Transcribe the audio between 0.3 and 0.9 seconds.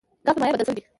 په مایع بدل شوی دی.